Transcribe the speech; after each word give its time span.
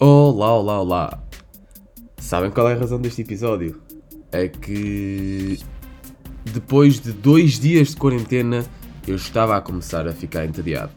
Olá, 0.00 0.54
olá, 0.54 0.80
olá. 0.80 1.24
Sabem 2.18 2.52
qual 2.52 2.68
é 2.68 2.74
a 2.74 2.78
razão 2.78 3.00
deste 3.00 3.22
episódio? 3.22 3.82
É 4.30 4.46
que 4.46 5.58
depois 6.44 7.00
de 7.00 7.12
dois 7.12 7.58
dias 7.58 7.88
de 7.88 7.96
quarentena 7.96 8.64
eu 9.08 9.16
estava 9.16 9.56
a 9.56 9.60
começar 9.60 10.06
a 10.06 10.12
ficar 10.12 10.44
entediado. 10.44 10.92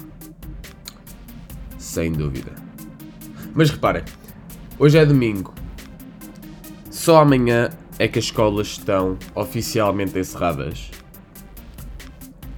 Sem 1.79 2.11
dúvida. 2.11 2.51
Mas 3.55 3.71
reparem, 3.71 4.03
hoje 4.77 4.99
é 4.99 5.05
domingo. 5.05 5.51
Só 6.91 7.21
amanhã 7.21 7.71
é 7.97 8.07
que 8.07 8.19
as 8.19 8.25
escolas 8.25 8.67
estão 8.67 9.17
oficialmente 9.33 10.19
encerradas. 10.19 10.91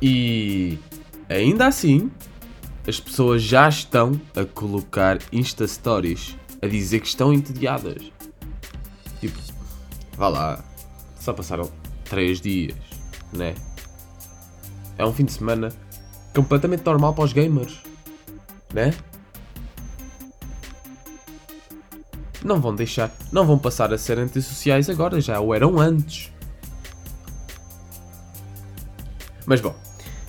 E 0.02 0.78
ainda 1.30 1.68
assim, 1.68 2.12
as 2.88 3.00
pessoas 3.00 3.42
já 3.42 3.68
estão 3.70 4.20
a 4.36 4.44
colocar 4.44 5.20
Insta 5.32 5.68
Stories 5.68 6.36
a 6.62 6.68
dizer 6.68 7.00
que 7.00 7.08
estão 7.08 7.34
entediadas. 7.34 8.12
Tipo, 9.20 9.40
vá 10.18 10.28
lá, 10.28 10.64
só 11.20 11.34
passaram 11.34 11.72
3 12.06 12.42
dias, 12.42 12.78
né? 13.32 13.56
É 14.98 15.06
um 15.06 15.14
fim 15.14 15.26
de 15.26 15.32
semana 15.32 15.70
completamente 16.36 16.86
normal 16.86 17.14
para 17.14 17.24
os 17.24 17.34
gamers, 17.34 17.80
né? 18.74 18.94
Não 22.44 22.60
vão 22.60 22.76
deixar, 22.76 23.10
não 23.32 23.46
vão 23.46 23.58
passar 23.58 23.94
a 23.94 23.98
ser 23.98 24.20
antissociais 24.20 24.90
agora, 24.90 25.22
já 25.22 25.40
o 25.40 25.54
eram 25.54 25.80
antes. 25.80 26.32
Mas 29.46 29.62
bom, 29.62 29.74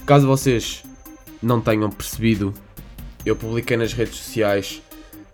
caso 0.07 0.27
vocês 0.27 0.85
não 1.45 1.61
tenham 1.61 1.91
percebido, 1.91 2.55
eu 3.25 3.37
publiquei 3.37 3.77
nas 3.77 3.93
redes 3.93 4.17
sociais 4.17 4.83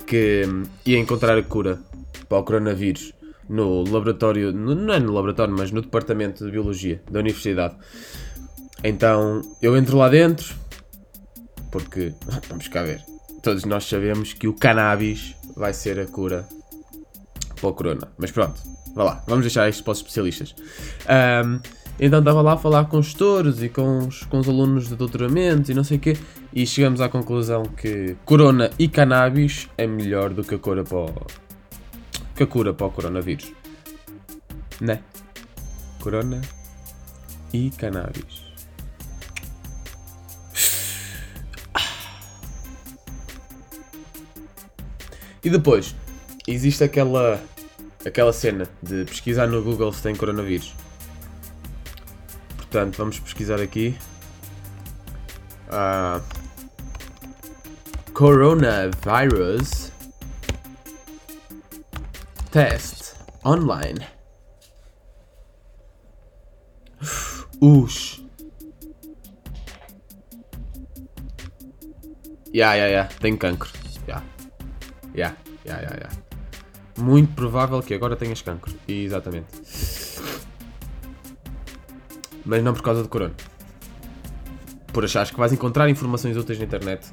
que 0.07 0.45
hum, 0.47 0.65
ia 0.85 0.99
encontrar 0.99 1.37
a 1.37 1.43
cura 1.43 1.81
para 2.29 2.39
o 2.39 2.43
coronavírus 2.43 3.13
no 3.49 3.83
laboratório, 3.83 4.53
não 4.53 4.95
é 4.95 5.01
no 5.01 5.13
laboratório, 5.13 5.55
mas 5.57 5.73
no 5.73 5.83
departamento 5.83 6.45
de 6.45 6.51
biologia 6.53 7.03
da 7.11 7.19
universidade. 7.19 7.75
Então 8.85 9.43
eu 9.61 9.77
entro 9.77 9.97
lá 9.97 10.09
dentro, 10.09 10.55
porque 11.71 12.15
vamos 12.49 12.69
cá 12.69 12.83
ver, 12.83 13.05
todos 13.43 13.65
nós 13.65 13.85
sabemos 13.85 14.33
que 14.33 14.47
o 14.47 14.53
cannabis 14.53 15.35
vai 15.57 15.73
ser 15.73 15.99
a 15.99 16.07
cura 16.07 16.47
para 17.61 17.69
o 17.69 17.73
corona. 17.73 18.09
Mas 18.17 18.31
pronto, 18.31 18.61
vá 18.95 19.05
lá, 19.05 19.25
vamos 19.27 19.45
deixar 19.45 19.69
isto 19.69 19.83
para 19.83 19.93
os 19.93 19.99
especialistas. 19.99 20.55
Um, 21.45 21.61
então 22.03 22.21
estava 22.21 22.41
lá 22.41 22.55
a 22.55 22.57
falar 22.57 22.87
com 22.87 22.99
os 22.99 23.07
gestores 23.07 23.63
e 23.63 23.69
com 23.69 24.07
os, 24.07 24.23
com 24.25 24.39
os 24.39 24.49
alunos 24.49 24.89
de 24.89 24.97
doutoramento 24.97 25.71
e 25.71 25.75
não 25.75 25.85
sei 25.85 25.99
o 25.99 26.01
quê, 26.01 26.17
e 26.51 26.67
chegamos 26.67 26.99
à 27.03 27.11
conclusão 27.11 27.65
que 27.65 28.17
corona 28.25 28.71
e 28.79 28.89
cannabis 28.89 29.69
é 29.77 29.87
melhor 29.87 30.31
do 30.31 30.43
que 30.43 30.55
a 30.55 30.59
cura 30.59 30.83
para 30.83 30.97
o, 30.97 31.13
que 32.35 32.43
a 32.43 32.47
cura 32.47 32.73
para 32.73 32.87
o 32.87 32.91
coronavírus. 32.91 33.53
Né? 34.81 35.03
Corona 36.01 36.41
e 37.53 37.71
cannabis. 37.71 38.49
E 45.45 45.51
depois, 45.51 45.95
existe 46.47 46.83
aquela 46.83 47.43
aquela 48.05 48.33
cena 48.33 48.67
de 48.83 49.05
pesquisar 49.05 49.47
no 49.47 49.63
Google 49.63 49.93
se 49.93 50.03
tem 50.03 50.15
coronavírus. 50.15 50.75
Portanto, 52.71 52.99
vamos 52.99 53.19
pesquisar 53.19 53.61
aqui. 53.61 53.99
Uh, 55.67 56.23
coronavirus 58.15 59.91
test 62.53 63.17
online. 63.45 64.07
Us. 67.61 68.23
Ya, 72.55 72.77
ya, 72.77 72.87
ya. 72.87 73.09
Tenho 73.19 73.37
cancro. 73.37 73.69
Ya. 74.07 74.23
Ya, 75.13 75.35
ya, 75.65 75.83
ya, 75.83 76.07
ya. 76.07 76.09
Muito 76.97 77.35
provável 77.35 77.83
que 77.83 77.95
agora 77.95 78.15
tenhas 78.15 78.43
cancro. 78.43 78.73
Exatamente 78.87 79.49
mas 82.51 82.65
não 82.65 82.75
por 82.75 82.83
causa 82.83 83.01
do 83.01 83.09
corona. 83.09 83.33
Por 84.93 85.05
achares 85.05 85.31
que 85.31 85.39
vais 85.39 85.53
encontrar 85.53 85.89
informações 85.89 86.37
úteis 86.37 86.59
na 86.59 86.65
internet 86.65 87.07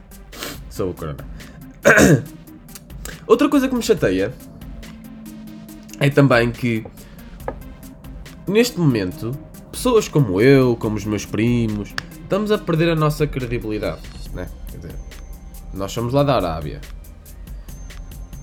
sobre 0.68 0.94
o 0.94 0.96
corona. 0.96 1.18
Outra 3.28 3.48
coisa 3.48 3.70
que 3.70 3.76
me 3.76 3.84
chateia 3.84 4.34
é 6.00 6.10
também 6.10 6.52
que 6.52 6.84
neste 8.48 8.80
momento 8.80 9.32
pessoas 9.72 10.08
como 10.08 10.42
eu, 10.42 10.76
como 10.76 10.96
os 10.96 11.06
meus 11.06 11.24
primos, 11.24 11.94
estamos 12.24 12.52
a 12.52 12.58
perder 12.58 12.90
a 12.90 12.96
nossa 12.96 13.28
credibilidade, 13.28 14.02
né? 14.34 14.50
Quer 14.72 14.78
dizer, 14.78 14.96
nós 15.72 15.92
somos 15.92 16.14
lá 16.14 16.24
da 16.24 16.36
Arábia. 16.36 16.82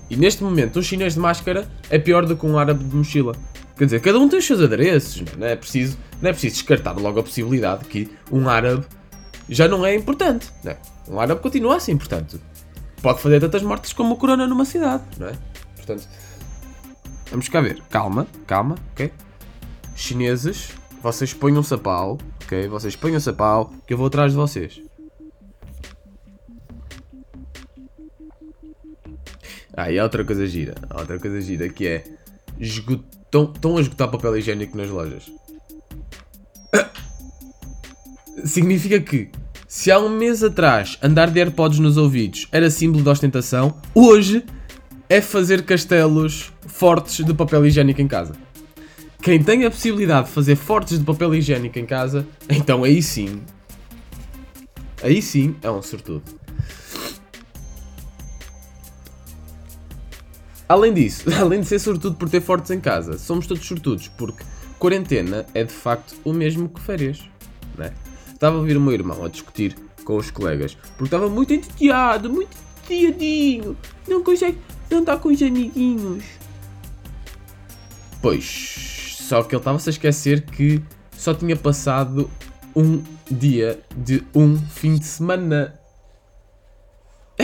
E 0.09 0.15
neste 0.15 0.41
momento 0.41 0.79
um 0.79 0.81
chinês 0.81 1.15
de 1.15 1.19
máscara 1.19 1.67
é 1.89 1.99
pior 1.99 2.25
do 2.25 2.37
que 2.37 2.45
um 2.45 2.57
árabe 2.57 2.85
de 2.85 2.95
mochila. 2.95 3.35
Quer 3.77 3.85
dizer, 3.85 3.99
cada 3.99 4.17
um 4.19 4.29
tem 4.29 4.39
os 4.39 4.45
seus 4.45 4.61
adereços, 4.61 5.23
não 5.37 5.45
é 5.45 5.55
preciso, 5.55 5.97
não 6.21 6.29
é 6.29 6.33
preciso 6.33 6.55
descartar 6.55 6.97
logo 6.97 7.19
a 7.19 7.23
possibilidade 7.23 7.85
que 7.85 8.09
um 8.31 8.47
árabe 8.47 8.85
já 9.49 9.67
não 9.67 9.85
é 9.85 9.93
importante. 9.93 10.49
Não 10.63 10.71
é? 10.71 10.77
Um 11.09 11.19
árabe 11.19 11.41
continua 11.41 11.75
a 11.75 11.79
ser 11.79 11.91
importante. 11.91 12.39
Pode 13.01 13.21
fazer 13.21 13.39
tantas 13.39 13.61
mortes 13.61 13.91
como 13.91 14.13
o 14.13 14.17
corona 14.17 14.47
numa 14.47 14.63
cidade, 14.63 15.03
não 15.17 15.27
é? 15.27 15.33
Portanto, 15.75 16.07
vamos 17.29 17.49
cá 17.49 17.59
ver. 17.59 17.81
Calma, 17.89 18.25
calma, 18.47 18.75
ok? 18.93 19.11
Chineses, 19.93 20.69
vocês 21.01 21.33
ponham-se 21.33 21.73
a 21.73 21.77
pau, 21.77 22.17
ok? 22.43 22.67
Vocês 22.69 22.95
ponham-se 22.95 23.29
a 23.29 23.33
pau, 23.33 23.73
que 23.85 23.93
eu 23.93 23.97
vou 23.97 24.07
atrás 24.07 24.31
de 24.31 24.37
vocês. 24.37 24.81
Ah, 29.75 29.91
e 29.91 29.99
há 29.99 30.03
outra 30.03 30.23
coisa 30.23 30.47
gira. 30.47 30.75
Outra 30.97 31.19
coisa 31.19 31.41
gira 31.41 31.67
que 31.67 31.85
é 31.85 32.03
estão, 33.35 33.51
estão 33.53 33.77
a 33.77 33.81
esgotar 33.81 34.09
papel 34.09 34.37
higiênico 34.37 34.77
nas 34.77 34.89
lojas. 34.89 35.29
Significa 38.45 38.99
que 38.99 39.29
se 39.67 39.91
há 39.91 39.99
um 39.99 40.09
mês 40.09 40.43
atrás 40.43 40.97
andar 41.01 41.29
de 41.29 41.39
AirPods 41.39 41.79
nos 41.79 41.97
ouvidos 41.97 42.47
era 42.51 42.69
símbolo 42.69 43.03
de 43.03 43.09
ostentação, 43.09 43.75
hoje 43.93 44.45
é 45.09 45.19
fazer 45.19 45.63
castelos 45.63 46.51
fortes 46.65 47.25
de 47.25 47.33
papel 47.33 47.65
higiênico 47.65 48.01
em 48.01 48.07
casa. 48.07 48.33
Quem 49.21 49.43
tem 49.43 49.65
a 49.65 49.71
possibilidade 49.71 50.27
de 50.27 50.33
fazer 50.33 50.55
fortes 50.55 50.99
de 50.99 51.05
papel 51.05 51.33
higiênico 51.33 51.79
em 51.79 51.85
casa, 51.85 52.25
então 52.49 52.83
aí 52.83 53.01
sim. 53.01 53.41
Aí 55.03 55.21
sim 55.21 55.55
é 55.61 55.69
um 55.69 55.81
sortudo. 55.81 56.23
Além 60.67 60.93
disso, 60.93 61.25
além 61.39 61.61
de 61.61 61.67
ser 61.67 61.79
sortudo 61.79 62.15
por 62.15 62.29
ter 62.29 62.41
fortes 62.41 62.71
em 62.71 62.79
casa, 62.79 63.17
somos 63.17 63.45
todos 63.47 63.65
sortudos 63.65 64.07
porque 64.07 64.43
quarentena 64.79 65.45
é 65.53 65.63
de 65.63 65.73
facto 65.73 66.15
o 66.23 66.33
mesmo 66.33 66.67
que 66.69 66.81
férias. 66.81 67.23
Né? 67.77 67.93
Estava 68.31 68.55
a 68.55 68.59
ouvir 68.59 68.77
o 68.77 68.81
meu 68.81 68.93
irmão 68.93 69.23
a 69.23 69.29
discutir 69.29 69.75
com 70.03 70.17
os 70.17 70.29
colegas 70.31 70.75
porque 70.97 71.05
estava 71.05 71.29
muito 71.29 71.53
entediado, 71.53 72.29
muito 72.31 72.55
entediadinho, 72.83 73.77
não 74.07 74.23
consegue, 74.23 74.57
não 74.89 74.99
está 74.99 75.17
com 75.17 75.29
os 75.29 75.41
amiguinhos. 75.41 76.23
Pois, 78.21 79.17
só 79.19 79.43
que 79.43 79.55
ele 79.55 79.61
estava-se 79.61 79.89
a 79.89 79.91
esquecer 79.91 80.41
que 80.41 80.81
só 81.15 81.33
tinha 81.33 81.55
passado 81.55 82.29
um 82.75 83.01
dia 83.29 83.79
de 83.95 84.23
um 84.33 84.57
fim 84.57 84.95
de 84.95 85.05
semana 85.05 85.73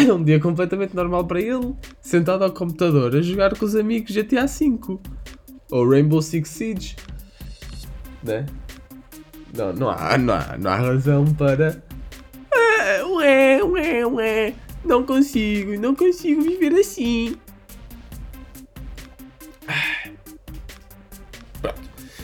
era 0.02 0.16
um 0.16 0.24
dia 0.24 0.40
completamente 0.40 0.96
normal 0.96 1.26
para 1.26 1.40
ele, 1.40 1.76
sentado 2.02 2.44
ao 2.44 2.52
computador 2.52 3.16
a 3.16 3.22
jogar 3.22 3.58
com 3.58 3.66
os 3.66 3.76
amigos 3.76 4.12
GTA 4.12 4.48
V 4.48 5.00
ou 5.70 5.90
Rainbow 5.90 6.22
Six 6.22 6.50
Siege. 6.50 6.96
Né? 8.24 8.46
Não, 9.56 9.74
não 9.74 9.90
há, 9.90 10.18
não 10.18 10.34
há, 10.34 10.58
não 10.58 10.72
há 10.72 10.76
razão 10.76 11.26
para. 11.34 11.84
Ah, 12.54 13.06
ué, 13.08 13.64
ué, 13.64 14.06
ué. 14.06 14.54
Não 14.84 15.04
consigo, 15.06 15.80
não 15.80 15.94
consigo 15.94 16.42
viver 16.42 16.74
assim. 16.74 17.38
Pronto. 21.62 21.82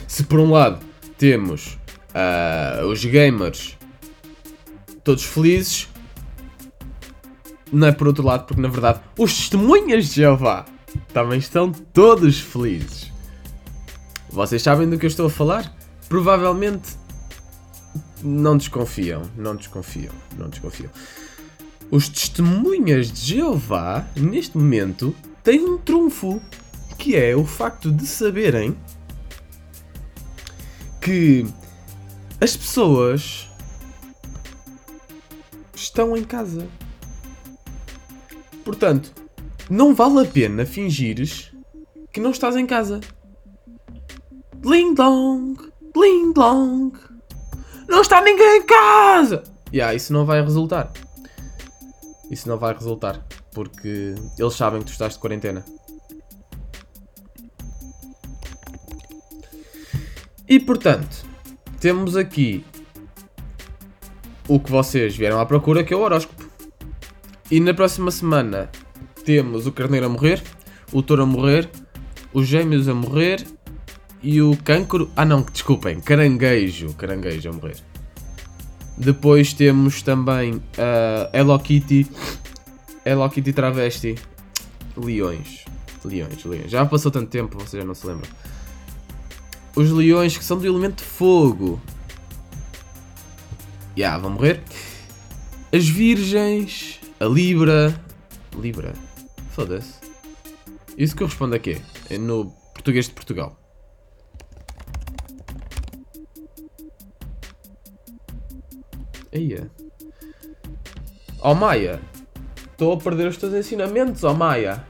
Se 0.07 0.23
por 0.23 0.39
um 0.39 0.51
lado 0.51 0.83
temos 1.17 1.77
uh, 2.09 2.85
os 2.87 3.03
gamers 3.05 3.77
todos 5.03 5.23
felizes, 5.23 5.87
não 7.71 7.87
é 7.87 7.91
por 7.91 8.07
outro 8.07 8.25
lado, 8.25 8.45
porque 8.45 8.61
na 8.61 8.67
verdade 8.67 8.99
os 9.17 9.35
testemunhas 9.35 10.09
de 10.09 10.15
Jeová 10.15 10.65
também 11.13 11.39
estão 11.39 11.71
todos 11.71 12.39
felizes. 12.39 13.11
Vocês 14.29 14.61
sabem 14.61 14.89
do 14.89 14.97
que 14.97 15.05
eu 15.05 15.09
estou 15.09 15.27
a 15.27 15.29
falar? 15.29 15.75
Provavelmente 16.09 16.95
não 18.23 18.57
desconfiam, 18.57 19.23
não 19.35 19.55
desconfiam, 19.55 20.13
não 20.37 20.49
desconfiam. 20.49 20.89
Os 21.89 22.09
testemunhas 22.09 23.11
de 23.11 23.35
Jeová, 23.35 24.05
neste 24.15 24.57
momento, 24.57 25.15
tem 25.43 25.63
um 25.63 25.77
trunfo 25.77 26.41
que 26.97 27.15
é 27.15 27.35
o 27.35 27.45
facto 27.45 27.91
de 27.91 28.05
saberem 28.05 28.75
que 30.99 31.45
as 32.41 32.57
pessoas 32.57 33.47
estão 35.73 36.17
em 36.17 36.23
casa. 36.23 36.67
Portanto, 38.67 39.13
não 39.69 39.95
vale 39.95 40.27
a 40.27 40.29
pena 40.29 40.65
fingires 40.65 41.53
que 42.11 42.19
não 42.19 42.31
estás 42.31 42.53
em 42.57 42.65
casa. 42.65 42.99
Dling 44.57 44.93
dong, 44.93 45.57
dling 45.93 46.33
dong. 46.33 46.91
Não 47.87 48.01
está 48.01 48.19
ninguém 48.19 48.57
em 48.57 48.65
casa! 48.65 49.41
Yeah, 49.73 49.95
isso 49.95 50.11
não 50.11 50.25
vai 50.25 50.41
resultar. 50.41 50.91
Isso 52.29 52.49
não 52.49 52.57
vai 52.57 52.73
resultar. 52.73 53.25
Porque 53.53 54.15
eles 54.37 54.53
sabem 54.53 54.81
que 54.81 54.87
tu 54.87 54.91
estás 54.91 55.13
de 55.13 55.19
quarentena. 55.19 55.63
E 60.45 60.59
portanto, 60.59 61.25
temos 61.79 62.17
aqui 62.17 62.65
o 64.45 64.59
que 64.59 64.69
vocês 64.69 65.15
vieram 65.15 65.39
à 65.39 65.45
procura, 65.45 65.85
que 65.85 65.93
é 65.93 65.95
o 65.95 66.01
horóscopo. 66.01 66.36
E 67.49 67.59
na 67.61 67.73
próxima 67.73 68.11
semana 68.11 68.69
temos 69.23 69.65
o 69.67 69.71
carneiro 69.71 70.07
a 70.07 70.09
morrer, 70.09 70.43
o 70.91 71.01
touro 71.01 71.23
a 71.23 71.25
morrer, 71.25 71.69
os 72.33 72.45
gêmeos 72.45 72.89
a 72.89 72.93
morrer 72.93 73.45
e 74.21 74.41
o 74.41 74.57
cancro. 74.57 75.09
Ah 75.15 75.23
não, 75.23 75.41
desculpem, 75.41 76.01
caranguejo. 76.01 76.93
Caranguejo 76.93 77.49
a 77.49 77.53
morrer. 77.53 77.77
Depois 78.97 79.53
temos 79.53 80.01
também 80.01 80.61
a 80.77 81.29
uh, 81.33 81.37
Hello 81.37 81.57
Kitty. 81.59 82.05
Hello 83.05 83.29
Kitty 83.29 83.53
travesti. 83.53 84.15
Leões. 84.97 85.63
Leões, 86.03 86.43
leões. 86.43 86.69
Já 86.69 86.85
passou 86.85 87.11
tanto 87.11 87.29
tempo, 87.29 87.57
vocês 87.57 87.81
já 87.81 87.87
não 87.87 87.93
se 87.93 88.05
lembram. 88.05 88.29
Os 89.73 89.89
leões 89.91 90.37
que 90.37 90.43
são 90.43 90.57
do 90.57 90.65
elemento 90.65 91.01
fogo. 91.01 91.79
Já, 93.95 94.03
yeah, 94.03 94.17
vão 94.17 94.31
morrer. 94.31 94.61
As 95.71 95.87
virgens. 95.87 96.99
A 97.19 97.25
Libra. 97.25 97.99
Libra. 98.55 98.93
Foda-se. 99.51 99.95
Isso 100.95 101.15
corresponde 101.15 101.55
a 101.55 101.59
quê? 101.59 101.81
É 102.11 102.17
no 102.17 102.51
português 102.73 103.07
de 103.07 103.13
Portugal. 103.13 103.57
Eia. 109.31 109.71
Oh 111.41 111.55
Maia. 111.55 111.99
Estou 112.71 112.93
a 112.93 112.97
perder 112.97 113.27
os 113.27 113.37
teus 113.37 113.53
ensinamentos, 113.53 114.23
oh 114.23 114.35
Maia. 114.35 114.85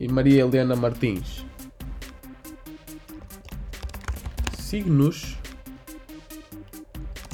E 0.00 0.08
Maria 0.08 0.40
Helena 0.40 0.74
Martins. 0.74 1.44
Signos 4.58 5.36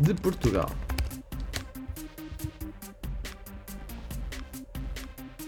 de 0.00 0.14
Portugal. 0.14 0.81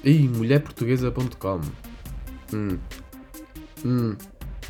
Ih, 0.04 0.28
mulherportuguesa.com. 0.28 1.60
Hum. 2.52 2.78
Hum. 3.84 4.16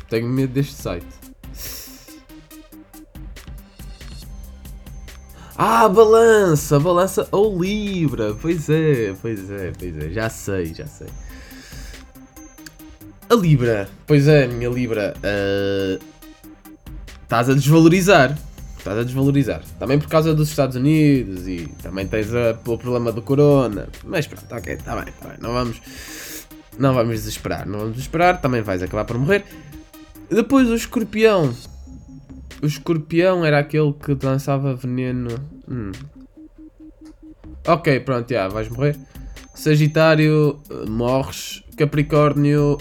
Tenho 0.09 0.29
medo 0.29 0.53
deste 0.53 0.73
site. 0.73 1.05
Ah, 5.57 5.87
balança! 5.87 6.79
Balança 6.79 7.27
ou 7.31 7.61
Libra! 7.61 8.33
Pois 8.33 8.69
é, 8.69 9.13
pois 9.21 9.49
é, 9.49 9.71
pois 9.77 9.97
é. 9.97 10.09
Já 10.09 10.29
sei, 10.29 10.73
já 10.73 10.85
sei. 10.85 11.07
A 13.29 13.35
Libra. 13.35 13.89
Pois 14.05 14.27
é, 14.27 14.47
minha 14.47 14.69
Libra. 14.69 15.13
Uh... 15.17 16.03
Estás 17.23 17.49
a 17.49 17.53
desvalorizar. 17.53 18.37
Estás 18.85 18.99
a 18.99 19.03
desvalorizar. 19.03 19.63
Também 19.79 19.97
por 19.97 20.07
causa 20.07 20.35
dos 20.35 20.47
Estados 20.47 20.75
Unidos 20.75 21.47
e 21.47 21.65
também 21.81 22.05
tens 22.05 22.31
a, 22.31 22.51
o 22.51 22.77
problema 22.77 23.11
do 23.11 23.19
Corona. 23.19 23.89
Mas 24.03 24.27
pronto, 24.27 24.45
ok, 24.53 24.73
está 24.75 24.95
bem, 24.95 25.11
está 25.11 25.29
bem. 25.29 25.37
Não 25.41 25.53
vamos, 25.53 25.81
não 26.77 26.93
vamos 26.93 27.15
desesperar. 27.15 27.67
Não 27.67 27.79
vamos 27.79 27.95
desesperar. 27.95 28.39
Também 28.39 28.61
vais 28.61 28.83
acabar 28.83 29.03
por 29.03 29.17
morrer. 29.17 29.43
Depois 30.29 30.69
o 30.69 30.75
escorpião. 30.75 31.51
O 32.61 32.67
escorpião 32.67 33.43
era 33.43 33.57
aquele 33.57 33.91
que 33.91 34.15
lançava 34.23 34.75
veneno. 34.75 35.31
Hum. 35.67 35.91
Ok, 37.67 37.99
pronto, 38.01 38.31
já, 38.31 38.47
vais 38.47 38.69
morrer. 38.69 38.99
Sagitário, 39.55 40.59
morres. 40.87 41.63
Capricórnio, 41.75 42.77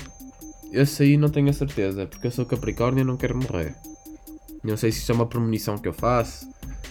esse 0.70 1.02
aí 1.02 1.16
não 1.16 1.30
tenho 1.30 1.48
a 1.48 1.54
certeza, 1.54 2.04
porque 2.04 2.26
eu 2.26 2.30
sou 2.30 2.44
Capricórnio 2.44 3.00
e 3.00 3.04
não 3.04 3.16
quero 3.16 3.34
morrer. 3.38 3.74
Não 4.64 4.76
sei 4.76 4.90
se 4.90 5.00
isto 5.00 5.12
é 5.12 5.14
uma 5.14 5.26
premonição 5.26 5.76
que 5.76 5.86
eu 5.86 5.92
faço, 5.92 6.48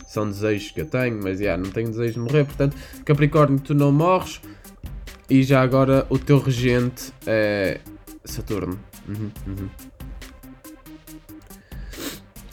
são 0.08 0.28
desejos 0.28 0.70
que 0.72 0.82
eu 0.82 0.86
tenho, 0.86 1.20
mas 1.22 1.40
yeah, 1.40 1.62
não 1.62 1.72
tenho 1.72 1.90
desejo 1.90 2.14
de 2.14 2.20
morrer. 2.20 2.46
Portanto, 2.46 2.78
Capricórnio, 3.04 3.60
tu 3.60 3.74
não 3.74 3.92
morres. 3.92 4.40
E 5.30 5.42
já 5.42 5.62
agora 5.62 6.06
o 6.10 6.20
teu 6.20 6.38
regente 6.38 7.12
é 7.26 7.80
Saturno. 8.24 8.80
Uhum, 9.08 9.32
uhum. 9.48 9.70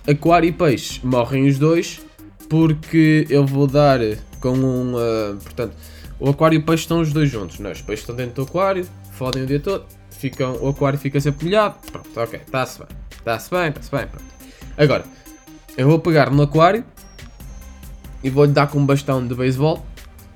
Aquário 0.09 0.49
e 0.49 0.53
Peixe 0.53 1.05
morrem 1.05 1.47
os 1.47 1.59
dois 1.59 2.01
porque 2.49 3.27
eu 3.29 3.47
vou 3.47 3.67
dar 3.67 4.01
com 4.41 4.53
um. 4.53 4.95
Uh, 4.95 5.37
portanto, 5.43 5.77
o 6.19 6.31
Aquário 6.31 6.57
e 6.57 6.59
o 6.59 6.65
Peixe 6.65 6.85
estão 6.85 7.01
os 7.01 7.13
dois 7.13 7.31
juntos. 7.31 7.59
Não, 7.59 7.71
os 7.71 7.83
peixes 7.83 8.03
estão 8.03 8.17
dentro 8.17 8.37
do 8.37 8.49
Aquário, 8.49 8.87
fodem 9.13 9.43
o 9.43 9.47
dia 9.47 9.61
todo, 9.61 9.85
ficam, 10.11 10.57
o 10.61 10.69
Aquário 10.69 10.99
fica 10.99 11.21
sempre 11.21 11.45
molhado. 11.45 11.77
Pronto, 11.93 12.09
ok, 12.17 12.41
está-se 12.45 12.79
bem, 12.79 12.89
está-se 13.11 13.51
bem, 13.51 13.69
está-se 13.69 13.91
bem. 13.91 14.07
Pronto. 14.07 14.40
Agora, 14.77 15.05
eu 15.77 15.89
vou 15.89 15.99
pegar 15.99 16.31
no 16.31 16.43
aquário 16.43 16.85
e 18.23 18.31
vou-lhe 18.31 18.53
dar 18.53 18.67
com 18.69 18.79
um 18.79 18.87
bastão 18.87 19.27
de 19.27 19.35
beisebol. 19.35 19.85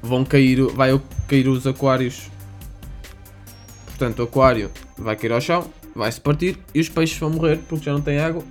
Vão 0.02 0.24
cair, 0.24 0.60
vai 0.62 1.00
cair 1.26 1.48
os 1.48 1.66
aquários. 1.66 2.30
Portanto, 3.86 4.20
o 4.20 4.22
aquário 4.24 4.70
vai 4.98 5.16
cair 5.16 5.32
ao 5.32 5.40
chão, 5.40 5.70
vai-se 5.94 6.20
partir 6.20 6.58
e 6.74 6.80
os 6.80 6.88
peixes 6.88 7.18
vão 7.18 7.30
morrer 7.30 7.58
porque 7.68 7.84
já 7.84 7.92
não 7.92 8.00
tem 8.00 8.18
água. 8.18 8.42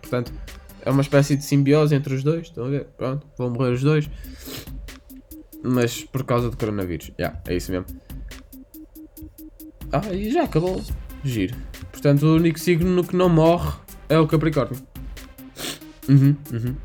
Portanto, 0.00 0.32
é 0.82 0.90
uma 0.90 1.02
espécie 1.02 1.36
de 1.36 1.44
simbiose 1.44 1.94
entre 1.94 2.14
os 2.14 2.22
dois. 2.22 2.48
Estão 2.48 2.66
a 2.66 2.68
ver? 2.68 2.86
Pronto, 2.96 3.26
vão 3.36 3.50
morrer 3.50 3.70
os 3.70 3.82
dois. 3.82 4.10
Mas 5.62 6.04
por 6.04 6.24
causa 6.24 6.50
do 6.50 6.56
coronavírus. 6.56 7.06
Já, 7.18 7.26
yeah, 7.26 7.40
é 7.46 7.56
isso 7.56 7.70
mesmo. 7.70 7.86
Ah, 9.92 10.12
e 10.12 10.30
já 10.30 10.44
acabou. 10.44 10.82
Giro. 11.24 11.56
Portanto, 11.90 12.26
o 12.26 12.34
único 12.34 12.58
signo 12.58 13.04
que 13.04 13.14
não 13.14 13.28
morre 13.28 13.72
é 14.08 14.18
o 14.18 14.26
Capricórnio. 14.26 14.91
Uhum, 16.08 16.36
uhum. 16.52 16.76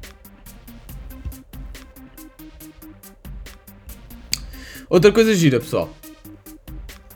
Outra 4.89 5.12
coisa 5.12 5.36
gira, 5.36 5.59
pessoal. 5.59 5.89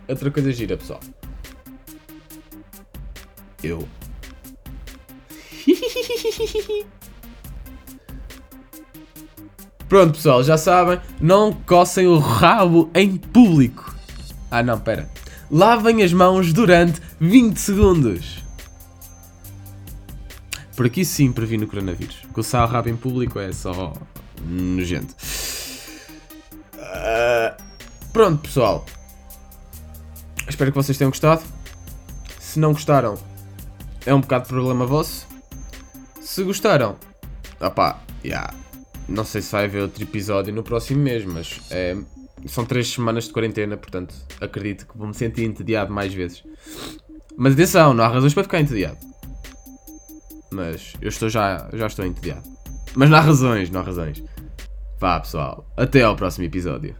Outra 0.07 0.29
coisa 0.29 0.51
gira, 0.51 0.75
pessoal. 0.75 0.99
Eu. 3.63 3.87
Pronto, 9.87 10.13
pessoal, 10.13 10.43
já 10.43 10.57
sabem. 10.57 10.99
Não 11.19 11.53
coçem 11.53 12.07
o 12.07 12.17
rabo 12.17 12.89
em 12.93 13.15
público. 13.17 13.95
Ah, 14.49 14.63
não, 14.63 14.79
pera. 14.79 15.09
Lavem 15.49 16.01
as 16.03 16.11
mãos 16.13 16.51
durante 16.53 17.01
20 17.19 17.57
segundos. 17.57 18.40
Por 20.75 20.85
aqui 20.85 21.03
sim 21.03 21.31
previno 21.31 21.65
o 21.65 21.67
coronavírus. 21.67 22.17
Coçar 22.33 22.67
o 22.67 22.71
rabo 22.71 22.89
em 22.89 22.95
público 22.95 23.39
é 23.39 23.51
só 23.51 23.93
nojento. 24.43 25.15
Uh, 26.75 27.61
pronto, 28.11 28.41
pessoal. 28.41 28.85
Espero 30.47 30.71
que 30.71 30.77
vocês 30.77 30.97
tenham 30.97 31.11
gostado. 31.11 31.43
Se 32.39 32.59
não 32.59 32.73
gostaram, 32.73 33.17
é 34.05 34.13
um 34.13 34.21
bocado 34.21 34.47
problema 34.47 34.85
vosso. 34.85 35.27
Se 36.19 36.43
gostaram, 36.43 36.97
opá, 37.59 38.01
yeah, 38.23 38.53
não 39.07 39.25
sei 39.25 39.41
se 39.41 39.51
vai 39.51 39.65
haver 39.65 39.81
outro 39.81 40.01
episódio 40.03 40.53
no 40.53 40.63
próximo 40.63 41.01
mês, 41.01 41.25
mas 41.25 41.61
é, 41.69 41.97
são 42.47 42.65
três 42.65 42.91
semanas 42.91 43.25
de 43.25 43.33
quarentena, 43.33 43.77
portanto 43.77 44.15
acredito 44.39 44.87
que 44.87 44.97
vou 44.97 45.07
me 45.07 45.13
sentir 45.13 45.43
entediado 45.43 45.93
mais 45.93 46.13
vezes. 46.13 46.43
Mas 47.37 47.53
atenção, 47.53 47.93
não 47.93 48.03
há 48.03 48.07
razões 48.07 48.33
para 48.33 48.43
ficar 48.43 48.59
entediado. 48.59 48.97
Mas 50.53 50.93
eu 51.01 51.09
estou 51.09 51.29
já, 51.29 51.69
já 51.73 51.87
estou 51.87 52.05
entediado. 52.05 52.43
Mas 52.95 53.09
não 53.09 53.17
há 53.17 53.21
razões, 53.21 53.69
não 53.69 53.79
há 53.81 53.83
razões. 53.83 54.23
Vá 54.99 55.19
pessoal, 55.19 55.65
até 55.77 56.03
ao 56.03 56.15
próximo 56.15 56.45
episódio. 56.45 56.95